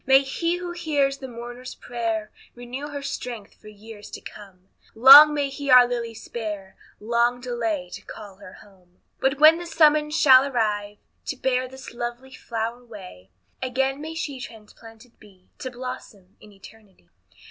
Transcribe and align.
May 0.07 0.21
he 0.23 0.55
who 0.57 0.71
hears 0.71 1.19
the 1.19 1.27
mourner's 1.27 1.75
prayer, 1.75 2.31
Renew 2.55 2.87
her 2.87 3.03
strength 3.03 3.53
for 3.61 3.67
years 3.67 4.09
to 4.09 4.19
come; 4.21 4.69
Long 4.95 5.31
may 5.31 5.47
He 5.49 5.69
our 5.69 5.87
Lilly 5.87 6.15
spare, 6.15 6.75
Long 6.99 7.39
delay 7.39 7.87
to 7.93 8.01
call 8.03 8.37
her 8.37 8.53
home. 8.63 8.99
But 9.19 9.37
when 9.39 9.59
the 9.59 9.67
summons 9.67 10.19
shall 10.19 10.43
arrive 10.43 10.97
To 11.27 11.37
bear 11.37 11.67
this 11.67 11.93
lovely 11.93 12.33
flower 12.33 12.81
away, 12.81 13.29
Again 13.61 14.01
may 14.01 14.15
she 14.15 14.39
transplanted 14.39 15.19
be 15.19 15.51
To 15.59 15.69
blossom 15.69 16.35
in 16.39 16.51
eternity. 16.51 17.09